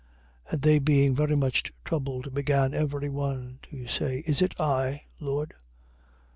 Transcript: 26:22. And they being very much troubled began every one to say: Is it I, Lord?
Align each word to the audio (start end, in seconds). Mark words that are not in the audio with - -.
26:22. 0.47 0.53
And 0.53 0.61
they 0.63 0.79
being 0.79 1.15
very 1.15 1.35
much 1.35 1.71
troubled 1.85 2.33
began 2.33 2.73
every 2.73 3.07
one 3.07 3.59
to 3.69 3.85
say: 3.85 4.23
Is 4.25 4.41
it 4.41 4.59
I, 4.59 5.03
Lord? 5.19 5.53